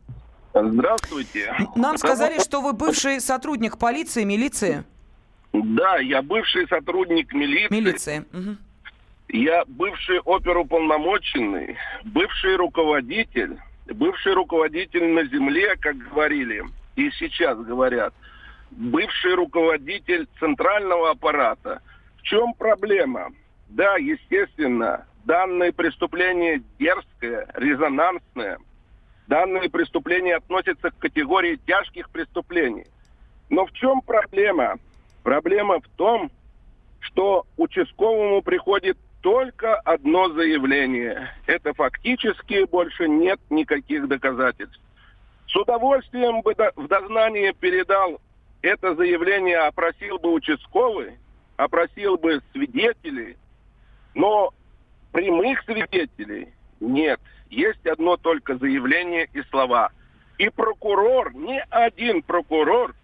Здравствуйте. 0.53 1.55
Нам 1.75 1.97
сказали, 1.97 2.39
что 2.39 2.61
вы 2.61 2.73
бывший 2.73 3.19
сотрудник 3.19 3.77
полиции, 3.77 4.23
милиции. 4.23 4.83
Да, 5.51 5.97
я 5.97 6.21
бывший 6.21 6.67
сотрудник 6.67 7.33
милиции. 7.33 7.73
Милиции. 7.73 8.25
Угу. 8.33 8.57
Я 9.29 9.63
бывший 9.65 10.19
оперуполномоченный, 10.19 11.77
бывший 12.03 12.55
руководитель, 12.55 13.57
бывший 13.87 14.33
руководитель 14.33 15.05
на 15.05 15.25
земле, 15.25 15.75
как 15.77 15.97
говорили, 15.97 16.63
и 16.95 17.09
сейчас 17.11 17.57
говорят, 17.57 18.13
бывший 18.71 19.33
руководитель 19.33 20.27
центрального 20.39 21.11
аппарата. 21.11 21.81
В 22.17 22.21
чем 22.23 22.53
проблема? 22.53 23.31
Да, 23.69 23.97
естественно, 23.97 25.05
данное 25.25 25.71
преступление 25.71 26.61
дерзкое, 26.77 27.47
резонансное– 27.55 28.59
Данные 29.27 29.69
преступления 29.69 30.35
относятся 30.35 30.91
к 30.91 30.97
категории 30.97 31.59
тяжких 31.65 32.09
преступлений. 32.09 32.85
Но 33.49 33.65
в 33.65 33.71
чем 33.73 34.01
проблема? 34.01 34.75
Проблема 35.23 35.79
в 35.79 35.87
том, 35.95 36.29
что 36.99 37.45
участковому 37.57 38.41
приходит 38.41 38.97
только 39.21 39.75
одно 39.75 40.29
заявление. 40.29 41.29
Это 41.47 41.73
фактически 41.73 42.65
больше 42.65 43.07
нет 43.07 43.39
никаких 43.49 44.07
доказательств. 44.07 44.79
С 45.47 45.55
удовольствием 45.55 46.41
бы 46.41 46.53
в 46.75 46.87
дознание 46.87 47.53
передал 47.53 48.19
это 48.61 48.95
заявление, 48.95 49.59
опросил 49.59 50.17
бы 50.19 50.33
участковый, 50.33 51.17
опросил 51.55 52.17
бы 52.17 52.41
свидетелей, 52.51 53.37
но 54.13 54.53
прямых 55.11 55.63
свидетелей 55.63 56.49
нет 56.79 57.19
есть 57.53 57.85
одно 57.85 58.17
только 58.17 58.57
заявление 58.57 59.27
и 59.33 59.41
слова. 59.49 59.91
И 60.37 60.49
прокурор, 60.49 61.33
ни 61.35 61.63
один 61.69 62.21
прокурор 62.23 62.95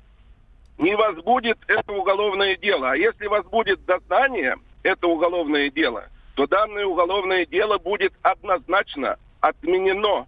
не 0.77 0.95
возбудит 0.95 1.57
это 1.67 1.93
уголовное 1.93 2.57
дело. 2.57 2.91
А 2.91 2.95
если 2.95 3.27
возбудит 3.27 3.85
дознание 3.85 4.55
это 4.83 5.07
уголовное 5.07 5.69
дело, 5.69 6.05
то 6.35 6.47
данное 6.47 6.85
уголовное 6.85 7.45
дело 7.45 7.77
будет 7.77 8.13
однозначно 8.21 9.17
отменено 9.41 10.25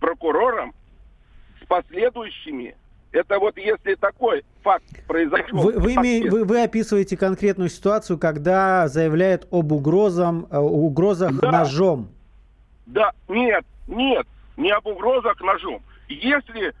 прокурором 0.00 0.74
с 1.62 1.66
последующими 1.66 2.76
это 3.12 3.38
вот 3.38 3.56
если 3.58 3.94
такой 3.94 4.42
факт 4.62 4.84
произошел. 5.06 5.58
Вы, 5.58 5.72
вы, 5.78 5.92
име, 5.92 6.30
вы, 6.30 6.44
вы 6.44 6.62
описываете 6.62 7.16
конкретную 7.16 7.68
ситуацию, 7.68 8.18
когда 8.18 8.88
заявляют 8.88 9.46
об 9.50 9.70
угрозам, 9.72 10.46
э, 10.50 10.58
угрозах 10.58 11.38
да. 11.40 11.52
ножом. 11.52 12.08
Да, 12.92 13.12
нет, 13.26 13.64
нет, 13.86 14.26
не 14.58 14.70
об 14.70 14.86
угрозах 14.86 15.40
ножом. 15.40 15.82
Если 16.08 16.74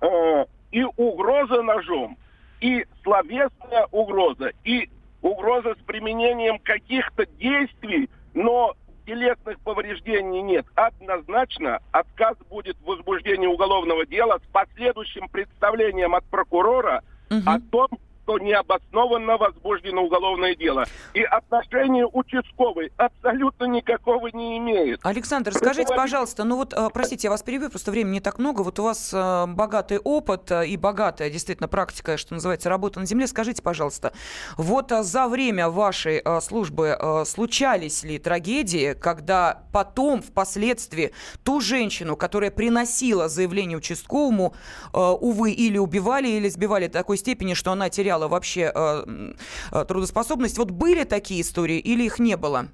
э, 0.00 0.44
и 0.72 0.84
угроза 0.96 1.62
ножом, 1.62 2.16
и 2.62 2.86
словесная 3.02 3.86
угроза, 3.90 4.52
и 4.64 4.88
угроза 5.20 5.74
с 5.74 5.84
применением 5.84 6.58
каких-то 6.60 7.26
действий, 7.38 8.08
но 8.32 8.74
телесных 9.04 9.60
повреждений 9.60 10.40
нет. 10.40 10.64
Однозначно 10.74 11.80
отказ 11.92 12.36
будет 12.48 12.78
в 12.78 12.86
возбуждении 12.86 13.46
уголовного 13.46 14.06
дела 14.06 14.38
с 14.38 14.52
последующим 14.52 15.28
представлением 15.28 16.14
от 16.14 16.24
прокурора 16.24 17.02
угу. 17.30 17.42
о 17.44 17.60
том, 17.70 17.88
что 18.28 18.38
необоснованно 18.38 19.38
возбуждено 19.38 20.02
уголовное 20.02 20.54
дело. 20.54 20.84
И 21.14 21.22
отношение 21.22 22.06
участковый 22.06 22.92
абсолютно 22.98 23.64
никакого 23.64 24.28
не 24.28 24.58
имеет. 24.58 25.00
Александр, 25.02 25.54
скажите, 25.54 25.94
пожалуйста, 25.94 26.44
ну 26.44 26.56
вот, 26.56 26.74
э, 26.74 26.90
простите, 26.92 27.28
я 27.28 27.30
вас 27.30 27.42
перебью, 27.42 27.70
просто 27.70 27.90
времени 27.90 28.14
не 28.14 28.20
так 28.20 28.38
много. 28.38 28.60
Вот 28.60 28.78
у 28.80 28.82
вас 28.82 29.12
э, 29.14 29.46
богатый 29.46 29.98
опыт 29.98 30.50
э, 30.50 30.66
и 30.66 30.76
богатая 30.76 31.30
действительно 31.30 31.68
практика, 31.68 32.18
что 32.18 32.34
называется, 32.34 32.68
работа 32.68 33.00
на 33.00 33.06
земле. 33.06 33.26
Скажите, 33.26 33.62
пожалуйста, 33.62 34.12
вот 34.58 34.90
за 34.90 35.26
время 35.26 35.70
вашей 35.70 36.22
службы 36.42 36.98
случались 37.24 38.02
ли 38.04 38.18
трагедии, 38.18 38.94
когда 38.94 39.62
потом, 39.72 40.20
впоследствии, 40.20 41.12
ту 41.44 41.60
женщину, 41.60 42.16
которая 42.16 42.50
приносила 42.50 43.28
заявление 43.28 43.78
участковому, 43.78 44.54
увы, 44.92 45.52
или 45.52 45.78
убивали, 45.78 46.28
или 46.28 46.48
сбивали 46.48 46.88
до 46.88 46.94
такой 46.94 47.16
степени, 47.16 47.54
что 47.54 47.72
она 47.72 47.88
теряла 47.88 48.17
потеряла 48.18 48.28
вообще 48.28 48.72
э, 48.74 49.32
э, 49.72 49.84
трудоспособность. 49.84 50.58
Вот 50.58 50.70
были 50.70 51.04
такие 51.04 51.40
истории 51.40 51.78
или 51.78 52.04
их 52.04 52.18
не 52.18 52.36
было? 52.36 52.66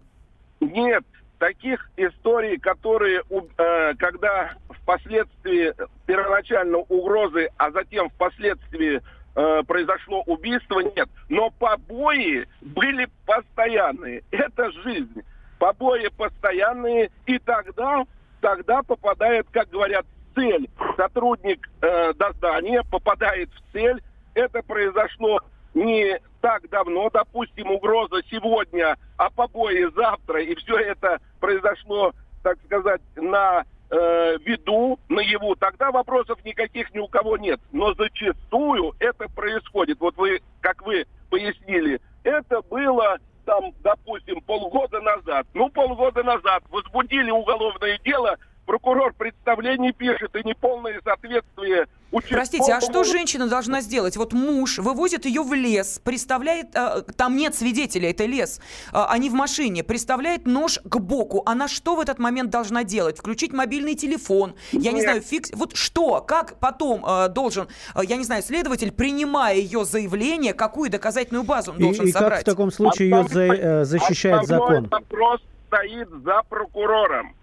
Нет, 0.61 1.05
таких 1.39 1.91
историй, 1.97 2.59
которые, 2.59 3.23
э, 3.31 3.95
когда 3.99 4.55
впоследствии 4.71 5.75
первоначально 6.07 6.79
угрозы, 6.79 7.49
а 7.57 7.71
затем 7.71 8.09
впоследствии 8.11 9.01
э, 9.37 9.63
произошло 9.67 10.23
убийство, 10.27 10.81
нет. 10.81 11.09
Но 11.29 11.51
побои 11.51 12.47
были 12.61 13.09
постоянные. 13.27 14.23
Это 14.31 14.71
жизнь. 14.85 15.23
побои 15.59 16.09
постоянные, 16.19 17.11
и 17.27 17.39
тогда, 17.39 18.05
тогда 18.41 18.83
попадает, 18.83 19.47
как 19.51 19.71
говорят, 19.71 20.05
цель. 20.35 20.69
Сотрудник 20.97 21.71
э, 21.81 22.13
дознания 22.15 22.83
попадает 22.91 23.49
в 23.51 23.73
цель. 23.73 24.03
Это 24.35 24.63
произошло 24.63 25.41
не 25.75 26.21
так 26.41 26.69
давно, 26.69 27.11
допустим, 27.11 27.71
угроза 27.71 28.23
сегодня, 28.31 28.97
а 29.17 29.31
побои 29.31 29.91
завтра, 29.95 30.43
и 30.43 30.55
все 30.57 30.77
это 30.77 31.19
произошло, 31.41 32.13
так 32.43 32.59
сказать, 32.65 33.01
на 33.17 33.65
э, 33.91 34.39
виду, 34.45 34.99
наяву, 35.09 35.57
тогда 35.57 35.91
вопросов 35.91 36.45
никаких 36.45 36.93
ни 36.95 36.99
у 36.99 37.09
кого 37.09 37.37
нет. 37.37 37.61
Но 37.73 37.95
зачастую 37.95 38.95
это 38.99 39.29
происходит. 39.29 39.99
Вот 40.01 40.17
вы, 40.17 40.41
как 40.61 40.85
вы 40.85 41.07
пояснили, 41.31 42.01
это 42.23 42.63
было 42.63 43.19
там, 43.45 43.73
допустим, 43.83 44.41
полгода 44.43 45.01
назад. 45.01 45.47
Ну, 45.55 45.69
полгода 45.69 46.23
назад 46.23 46.63
возбудили 46.71 47.31
уголовное 47.31 47.99
дело, 48.05 48.37
прокурор 48.65 49.15
представление 49.15 49.93
пишет, 49.93 50.35
и 50.37 50.47
неполное 50.47 51.01
соответствие 51.05 51.87
Простите, 52.31 52.73
а 52.73 52.81
что 52.81 53.05
женщина 53.05 53.49
должна 53.49 53.81
сделать? 53.81 54.17
Вот 54.17 54.33
муж 54.33 54.79
вывозит 54.79 55.25
ее 55.27 55.43
в 55.43 55.53
лес, 55.53 56.01
представляет, 56.03 56.75
а, 56.77 57.03
там 57.03 57.37
нет 57.37 57.55
свидетеля, 57.55 58.11
это 58.11 58.25
лес, 58.25 58.61
а, 58.93 59.07
они 59.11 59.29
в 59.31 59.33
машине, 59.33 59.83
представляет 59.83 60.47
нож 60.47 60.79
к 60.85 60.99
боку. 60.99 61.43
Она 61.47 61.67
что 61.67 61.97
в 61.97 62.01
этот 62.01 62.19
момент 62.19 62.51
должна 62.51 62.85
делать? 62.85 63.19
Включить 63.19 63.53
мобильный 63.53 63.95
телефон? 63.95 64.55
Я 64.73 64.93
нет. 64.93 64.95
не 64.95 65.01
знаю, 65.03 65.23
фикс... 65.23 65.51
Вот 65.55 65.77
что? 65.77 66.21
Как 66.21 66.59
потом 66.61 67.05
а, 67.05 67.29
должен, 67.29 67.69
я 68.01 68.17
не 68.17 68.25
знаю, 68.25 68.43
следователь, 68.43 68.93
принимая 68.93 69.57
ее 69.57 69.85
заявление, 69.85 70.55
какую 70.55 70.91
доказательную 70.91 71.45
базу 71.45 71.73
он 71.73 71.79
должен 71.79 72.07
и, 72.07 72.13
собрать? 72.13 72.43
И 72.43 72.45
как 72.45 72.53
в 72.53 72.57
таком 72.57 72.71
случае 72.71 73.11
ее 73.11 73.25
за, 73.25 73.43
э, 73.43 73.85
защищает 73.85 74.47
закон? 74.47 74.89
вопрос 74.89 75.41
стоит 75.67 76.09
за 76.25 76.43
прокурором 76.49 77.35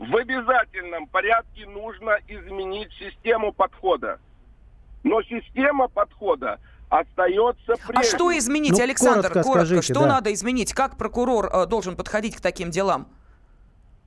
в 0.00 0.16
обязательном 0.16 1.06
порядке 1.06 1.66
нужно 1.66 2.16
изменить 2.26 2.90
систему 2.94 3.52
подхода. 3.52 4.18
Но 5.02 5.22
система 5.22 5.88
подхода 5.88 6.58
остается 6.88 7.74
прежней. 7.86 7.96
А 7.96 8.02
что 8.02 8.36
изменить, 8.36 8.78
ну, 8.78 8.82
Александр? 8.82 9.28
Коротко, 9.28 9.42
коротко 9.42 9.66
скажите, 9.66 9.92
что 9.92 10.00
да. 10.00 10.06
надо 10.06 10.32
изменить? 10.32 10.72
Как 10.72 10.96
прокурор 10.96 11.50
э, 11.52 11.66
должен 11.66 11.96
подходить 11.96 12.34
к 12.34 12.40
таким 12.40 12.70
делам? 12.70 13.08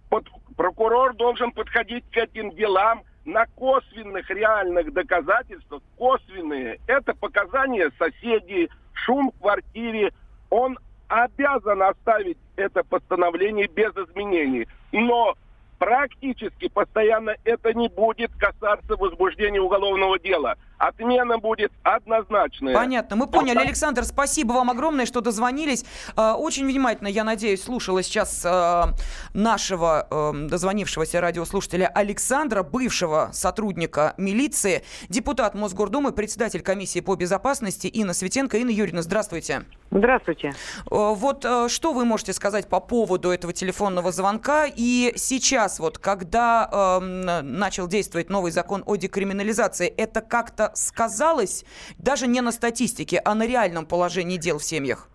Под, 0.10 0.28
прокурор 0.58 1.14
должен 1.16 1.52
подходить 1.52 2.06
к 2.12 2.18
этим 2.18 2.50
делам 2.56 3.04
на 3.26 3.46
косвенных 3.46 4.28
реальных 4.32 4.92
доказательствах. 4.94 5.84
Косвенные– 5.96 6.80
это 6.88 7.14
показания 7.14 7.92
соседей, 8.00 8.68
шум 8.94 9.32
в 9.32 9.40
квартире. 9.42 10.12
Он 10.50 10.80
обязан 11.08 11.84
оставить 11.84 12.40
это 12.56 12.84
постановление 12.84 13.68
без 13.68 13.92
изменений. 13.92 14.68
Но 14.92 15.36
практически 15.84 16.70
постоянно 16.70 17.36
это 17.44 17.74
не 17.74 17.90
будет 17.90 18.32
касаться 18.38 18.96
возбуждения 18.96 19.60
уголовного 19.60 20.18
дела. 20.18 20.56
Отмена 20.78 21.38
будет 21.38 21.72
однозначная. 21.84 22.74
Понятно. 22.74 23.16
Мы 23.16 23.28
поняли, 23.28 23.60
Александр, 23.60 24.04
спасибо 24.04 24.54
вам 24.54 24.70
огромное, 24.70 25.06
что 25.06 25.22
дозвонились. 25.22 25.86
А, 26.16 26.36
очень 26.36 26.66
внимательно, 26.66 27.08
я 27.08 27.24
надеюсь, 27.24 27.64
слушала 27.64 28.04
сейчас 28.04 28.44
а, 28.46 28.90
нашего 29.34 30.08
эм, 30.10 30.48
дозвонившегося 30.48 31.22
радиослушателя 31.22 31.88
Александра, 31.88 32.64
бывшего 32.64 33.30
сотрудника 33.34 34.14
милиции, 34.18 34.84
депутат 35.10 35.56
Мосгордумы, 35.56 36.12
председатель 36.12 36.62
комиссии 36.62 37.00
по 37.00 37.16
безопасности 37.16 37.88
Инна 37.88 38.14
Светенко. 38.14 38.58
Инна 38.58 38.72
Юрьевна, 38.72 39.02
здравствуйте. 39.02 39.64
Здравствуйте. 39.92 40.48
Э, 40.50 41.14
вот 41.16 41.46
э, 41.46 41.68
что 41.70 41.94
вы 41.94 42.06
можете 42.06 42.34
сказать 42.34 42.68
по 42.68 42.80
поводу 42.80 43.30
этого 43.30 43.54
телефонного 43.54 44.12
звонка? 44.12 44.66
И 44.66 45.14
сейчас, 45.16 45.80
вот, 45.80 45.98
когда 45.98 46.70
э, 46.72 47.00
начал 47.42 47.88
действовать 47.88 48.30
новый 48.30 48.52
закон 48.52 48.84
о 48.86 48.96
декриминализации, 48.96 49.88
это 49.88 50.22
как-то 50.22 50.63
сказалось 50.74 51.66
даже 51.98 52.28
не 52.28 52.42
на 52.42 52.52
статистике, 52.52 53.22
а 53.24 53.36
на 53.36 53.46
реальном 53.48 53.86
положении 53.86 54.38
дел 54.38 54.60
в 54.60 54.64
семьях? 54.64 55.10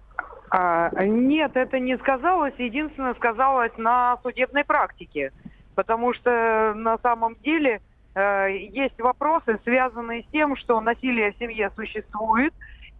А, 0.50 0.90
нет, 1.04 1.52
это 1.54 1.78
не 1.78 1.96
сказалось. 1.98 2.54
Единственное, 2.58 3.14
сказалось 3.14 3.76
на 3.76 4.18
судебной 4.22 4.64
практике. 4.64 5.32
Потому 5.74 6.14
что 6.14 6.72
на 6.74 6.98
самом 6.98 7.36
деле 7.36 7.80
э, 8.14 8.56
есть 8.70 8.98
вопросы, 9.00 9.58
связанные 9.64 10.22
с 10.22 10.26
тем, 10.32 10.56
что 10.56 10.80
насилие 10.80 11.32
в 11.32 11.38
семье 11.38 11.70
существует. 11.76 12.52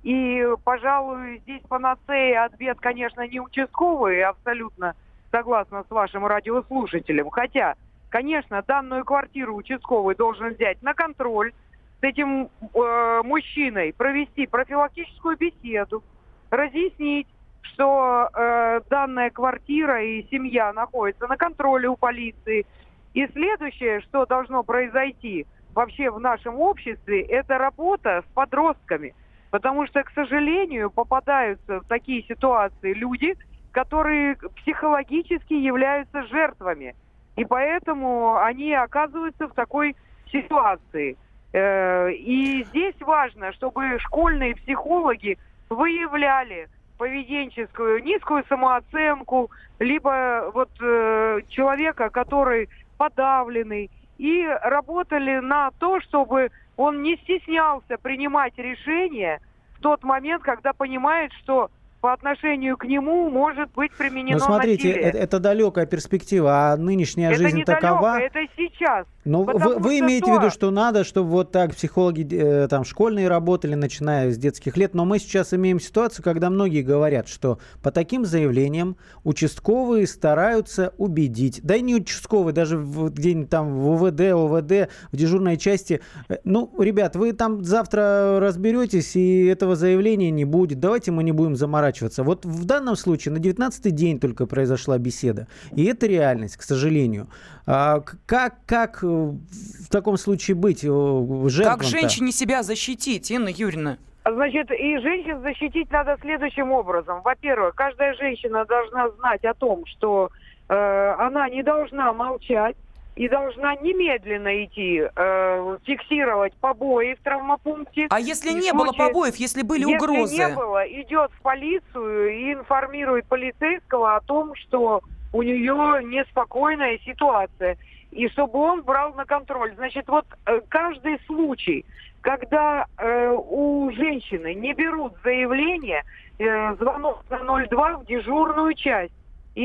И, 0.03 0.47
пожалуй, 0.65 1.39
здесь 1.39 1.63
панацея 1.69 2.45
от 2.45 2.55
бед, 2.57 2.79
конечно, 2.81 3.27
не 3.27 3.41
участковые, 3.41 4.27
абсолютно 4.27 4.95
согласна 5.31 5.85
с 5.89 5.91
вашим 5.91 6.27
радиослушателем. 6.27 7.31
Хотя, 7.31 7.75
конечно, 8.11 8.63
данную 8.63 9.05
квартиру 9.05 9.57
участковый 9.57 10.15
должен 10.15 10.55
взять 10.55 10.81
на 10.83 10.95
контроль, 10.95 11.53
с 12.01 12.05
этим 12.05 12.49
э, 12.61 13.23
мужчиной 13.25 13.93
провести 13.93 14.47
профилактическую 14.47 15.37
беседу, 15.37 16.03
разъяснить, 16.51 17.27
что 17.63 18.29
э, 18.33 18.81
данная 18.89 19.31
квартира 19.31 20.03
и 20.03 20.27
семья 20.31 20.73
находятся 20.73 21.27
на 21.27 21.37
контроле 21.37 21.89
у 21.89 21.97
полиции. 21.97 22.67
И 23.15 23.27
следующее, 23.29 24.01
что 24.03 24.27
должно 24.27 24.63
произойти 24.63 25.47
вообще 25.75 26.11
в 26.11 26.21
нашем 26.21 26.61
обществе, 26.61 27.23
это 27.23 27.59
работа 27.59 28.23
с 28.23 28.33
подростками. 28.33 29.15
Потому 29.51 29.87
что, 29.87 30.03
к 30.03 30.11
сожалению, 30.11 30.91
попадаются 30.91 31.81
в 31.81 31.89
такие 31.89 32.23
ситуации 32.25 32.93
люди, 32.93 33.35
которые 33.73 34.37
психологически 34.57 35.55
являются 35.55 36.23
жертвами. 36.27 36.95
И 37.37 37.45
поэтому 37.45 38.37
они 38.37 38.73
оказываются 38.73 39.49
в 39.49 39.55
такой 39.55 39.97
ситуации– 40.31 41.17
и 41.53 42.65
здесь 42.69 42.95
важно, 43.01 43.53
чтобы 43.53 43.99
школьные 44.01 44.55
психологи 44.57 45.39
выявляли 45.71 46.69
поведенческую 46.99 48.03
низкую 48.03 48.45
самооценку, 48.49 49.51
либо 49.79 50.51
вот 50.53 50.71
э, 50.81 51.41
человека, 51.49 52.11
который 52.11 52.69
подавленный, 52.99 53.91
и 54.19 54.45
работали 54.63 55.39
на 55.39 55.71
то, 55.79 56.01
чтобы 56.01 56.51
он 56.77 57.03
не 57.03 57.17
стеснялся 57.17 57.97
принимать 57.99 58.59
решения 58.59 59.41
в 59.79 59.81
тот 59.81 60.03
момент, 60.03 60.43
когда 60.43 60.73
понимает, 60.73 61.33
что 61.35 61.71
по 62.01 62.13
отношению 62.13 62.77
к 62.77 62.85
нему 62.85 63.29
может 63.31 63.71
быть 63.73 63.93
применено 63.93 64.39
Ну, 64.39 64.45
смотрите, 64.45 64.89
насилие. 64.89 65.09
Это, 65.09 65.19
это 65.19 65.39
далекая 65.41 65.87
перспектива, 65.87 66.73
а 66.73 66.77
нынешняя 66.77 67.31
это 67.31 67.43
жизнь 67.43 67.57
не 67.59 67.65
такова. 67.65 68.15
Далеко, 68.15 68.39
это 68.39 68.53
сейчас. 68.57 69.07
Но 69.29 69.45
ну, 69.45 69.59
вы, 69.59 69.79
вы 69.79 69.99
имеете 69.99 70.33
в 70.33 70.39
виду, 70.39 70.51
что 70.51 70.71
надо, 70.71 71.05
чтобы 71.05 71.29
вот 71.29 71.53
так 71.53 71.75
психологи 71.75 72.27
э, 72.31 72.67
там 72.69 72.85
школьные 72.85 73.29
работали, 73.29 73.75
начиная 73.75 74.31
с 74.31 74.39
детских 74.39 74.77
лет. 74.79 74.95
Но 74.95 75.05
мы 75.05 75.19
сейчас 75.19 75.53
имеем 75.53 75.81
ситуацию, 75.81 76.25
когда 76.25 76.49
многие 76.49 76.83
говорят, 76.83 77.29
что 77.29 77.59
по 77.83 77.91
таким 77.91 78.25
заявлениям 78.25 78.97
участковые 79.25 80.07
стараются 80.07 80.95
убедить. 80.97 81.61
Да 81.63 81.77
и 81.77 81.83
не 81.83 81.97
участковые, 81.97 82.55
даже 82.55 82.79
где-нибудь 82.79 83.51
там 83.51 83.75
в 83.75 83.91
УВД, 83.91 84.21
ОВД, 84.33 84.91
в 85.13 85.17
дежурной 85.17 85.59
части. 85.59 86.01
Э, 86.31 86.37
ну, 86.45 86.73
ребят, 86.79 87.15
вы 87.15 87.33
там 87.33 87.63
завтра 87.65 88.39
разберетесь, 88.41 89.15
и 89.15 89.45
этого 89.45 89.77
заявления 89.77 90.31
не 90.31 90.47
будет. 90.47 90.81
Давайте 90.81 91.11
мы 91.11 91.23
не 91.23 91.33
будем 91.33 91.55
заморачиваться. 91.55 91.98
Вот 92.01 92.45
в 92.45 92.65
данном 92.65 92.97
случае 92.97 93.35
на 93.35 93.39
19-й 93.39 93.91
день 93.91 94.21
только 94.21 94.47
произошла 94.47 94.99
беседа. 94.99 95.47
И 95.75 95.85
это 95.85 96.07
реальность, 96.07 96.57
к 96.57 96.63
сожалению. 96.63 97.29
А 97.67 98.01
как, 98.27 98.55
как 98.67 99.03
э, 99.03 99.07
в 99.07 99.89
таком 99.91 100.17
случае 100.17 100.55
быть 100.55 100.85
э, 100.85 101.63
Как 101.63 101.83
женщине 101.83 102.33
себя 102.33 102.63
защитить, 102.63 103.31
Инна 103.31 103.49
Юрьевна? 103.49 103.99
Значит, 104.25 104.71
и 104.71 104.99
женщин 104.99 105.41
защитить 105.41 105.91
надо 105.91 106.17
следующим 106.21 106.73
образом. 106.73 107.23
Во-первых, 107.23 107.75
каждая 107.75 108.15
женщина 108.15 108.65
должна 108.65 109.11
знать 109.11 109.45
о 109.45 109.55
том, 109.55 109.85
что 109.87 110.31
э, 110.69 111.15
она 111.19 111.49
не 111.49 111.63
должна 111.63 112.13
молчать 112.13 112.77
и 113.19 113.29
должна 113.29 113.75
немедленно 113.75 114.65
идти 114.65 115.03
э, 115.03 115.79
фиксировать 115.85 116.55
побои 116.55 117.15
в 117.15 117.23
травмопункте. 117.25 118.07
А 118.11 118.21
если 118.21 118.51
не 118.51 118.71
случае, 118.71 118.75
было 118.75 118.93
побоев, 118.93 119.35
если 119.37 119.63
были 119.63 119.81
если 119.81 119.95
угрозы? 119.97 120.35
Если 120.37 120.51
не 120.51 120.57
было, 120.57 120.85
идет 120.87 121.33
в 121.33 121.43
полицию 121.43 122.31
и 122.31 122.53
информирует 122.53 123.27
полицейского 123.27 124.15
о 124.15 124.21
том, 124.21 124.55
что 124.55 125.03
у 125.33 125.43
нее 125.43 126.01
неспокойная 126.05 126.99
ситуация 127.05 127.77
и 128.13 128.29
чтобы 128.29 128.61
он 128.61 128.83
брал 128.83 129.13
на 129.15 129.25
контроль. 129.25 129.75
Значит, 129.75 130.07
вот 130.07 130.25
э, 130.47 130.61
каждый 130.69 131.19
случай, 131.27 131.85
когда 132.21 132.87
э, 132.99 133.31
у 133.37 133.91
женщины 133.97 134.55
не 134.55 134.75
берут 134.75 135.15
заявление, 135.25 136.05
э, 136.39 136.77
звонок 136.77 137.25
на 137.31 137.39
02 137.67 137.99
в 137.99 138.07
дежурную 138.07 138.75
часть 138.75 139.13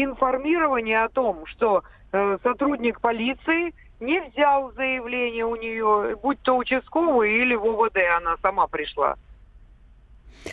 информирование 0.02 1.04
о 1.04 1.10
том, 1.10 1.46
что 1.46 1.84
э, 2.12 2.38
сотрудник 2.42 3.02
полиции 3.02 3.74
не 4.00 4.20
взял 4.22 4.72
заявление 4.72 5.46
у 5.46 5.56
нее, 5.56 6.16
будь 6.22 6.40
то 6.42 6.58
участковый 6.58 7.34
или 7.42 7.56
в 7.56 7.66
ОВД 7.66 7.98
она 8.18 8.36
сама 8.42 8.68
пришла. 8.68 9.16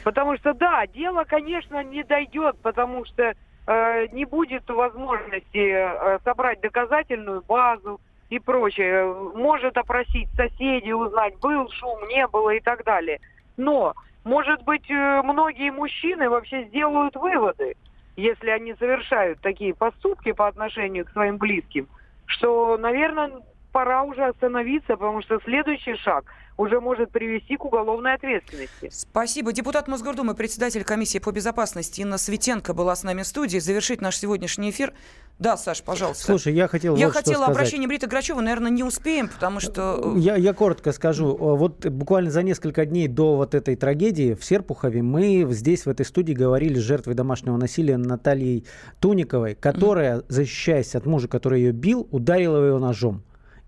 Потому 0.04 0.36
что, 0.36 0.54
да, 0.54 0.86
дело, 0.86 1.24
конечно, 1.24 1.82
не 1.82 2.04
дойдет, 2.04 2.56
потому 2.62 3.04
что 3.04 3.34
э, 3.66 4.06
не 4.12 4.24
будет 4.24 4.68
возможности 4.68 5.72
э, 5.72 6.18
собрать 6.24 6.60
доказательную 6.60 7.42
базу 7.42 8.00
и 8.28 8.38
прочее. 8.38 9.12
Может 9.34 9.76
опросить 9.76 10.28
соседей, 10.36 10.94
узнать, 10.94 11.38
был 11.40 11.68
шум, 11.70 12.06
не 12.08 12.26
было 12.28 12.50
и 12.50 12.60
так 12.60 12.84
далее. 12.84 13.20
Но, 13.56 13.94
может 14.24 14.62
быть, 14.62 14.88
э, 14.90 15.22
многие 15.22 15.70
мужчины 15.72 16.30
вообще 16.30 16.64
сделают 16.64 17.16
выводы, 17.16 17.76
если 18.20 18.50
они 18.50 18.74
совершают 18.74 19.40
такие 19.40 19.74
поступки 19.74 20.32
по 20.32 20.46
отношению 20.46 21.06
к 21.06 21.10
своим 21.10 21.38
близким, 21.38 21.88
что, 22.26 22.76
наверное, 22.76 23.32
пора 23.72 24.02
уже 24.02 24.24
остановиться, 24.24 24.96
потому 24.96 25.22
что 25.22 25.40
следующий 25.40 25.96
шаг 25.96 26.24
уже 26.60 26.78
может 26.78 27.10
привести 27.10 27.56
к 27.56 27.64
уголовной 27.64 28.14
ответственности. 28.14 28.90
Спасибо. 28.92 29.52
Депутат 29.52 29.88
Мосгордумы, 29.88 30.34
председатель 30.34 30.84
комиссии 30.84 31.18
по 31.18 31.32
безопасности 31.32 32.02
Инна 32.02 32.18
Светенко 32.18 32.74
была 32.74 32.94
с 32.94 33.02
нами 33.02 33.22
в 33.22 33.26
студии. 33.26 33.58
Завершить 33.58 34.02
наш 34.02 34.18
сегодняшний 34.18 34.68
эфир. 34.68 34.92
Да, 35.38 35.56
Саш, 35.56 35.82
пожалуйста. 35.82 36.22
Слушай, 36.22 36.52
я 36.52 36.68
хотел 36.68 36.96
Я 36.96 37.06
вот 37.06 37.16
хотела 37.16 37.44
что 37.44 37.52
обращение 37.52 37.88
Брита 37.88 38.06
Грачева, 38.06 38.42
наверное, 38.42 38.70
не 38.70 38.84
успеем, 38.84 39.28
потому 39.28 39.58
что... 39.58 40.12
Э, 40.16 40.18
я, 40.18 40.36
я 40.36 40.52
коротко 40.52 40.92
скажу. 40.92 41.34
Вот 41.34 41.86
буквально 41.86 42.30
за 42.30 42.42
несколько 42.42 42.84
дней 42.84 43.08
до 43.08 43.36
вот 43.36 43.54
этой 43.54 43.74
трагедии 43.74 44.34
в 44.34 44.44
Серпухове 44.44 45.00
мы 45.00 45.46
здесь, 45.50 45.86
в 45.86 45.88
этой 45.88 46.04
студии, 46.04 46.34
говорили 46.34 46.78
с 46.78 46.82
жертвой 46.82 47.14
домашнего 47.14 47.56
насилия 47.56 47.96
Натальей 47.96 48.66
Туниковой, 49.00 49.54
которая, 49.54 50.24
защищаясь 50.28 50.94
от 50.94 51.06
мужа, 51.06 51.26
который 51.26 51.62
ее 51.62 51.72
бил, 51.72 52.06
ударила 52.10 52.62
его 52.62 52.78
ножом. 52.78 53.22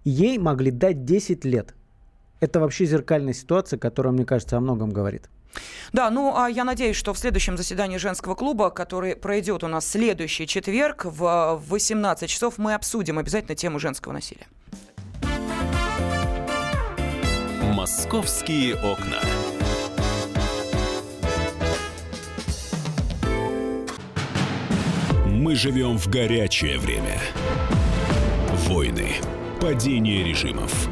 Ей 0.05 0.37
могли 0.37 0.71
дать 0.71 1.07
10 1.07 1.47
лет 1.47 1.75
это 2.43 2.59
вообще 2.59 2.87
зеркальная 2.87 3.35
ситуация, 3.35 3.79
которая, 3.79 4.13
мне 4.13 4.25
кажется, 4.25 4.57
о 4.57 4.61
многом 4.61 4.91
говорит. 4.91 5.31
Да, 5.93 6.11
ну 6.11 6.35
а 6.37 6.51
я 6.51 6.65
надеюсь, 6.65 6.97
что 6.97 7.15
в 7.15 7.19
следующем 7.19 7.57
заседании 7.57 7.99
женского 7.99 8.35
клуба, 8.35 8.71
который 8.71 9.15
пройдет 9.15 9.63
у 9.63 9.69
нас 9.69 9.87
следующий 9.87 10.49
четверг 10.49 11.05
в 11.05 11.63
18 11.69 12.29
часов, 12.29 12.59
мы 12.59 12.75
обсудим 12.75 13.19
обязательно 13.19 13.55
тему 13.55 13.79
женского 13.79 14.13
насилия. 14.13 14.47
Московские 17.63 18.75
окна. 18.75 19.21
Мы 25.27 25.55
живем 25.55 25.97
в 25.97 26.09
горячее 26.09 26.79
время. 26.79 27.21
Войны, 28.67 29.11
падение 29.61 30.25
режимов 30.25 30.89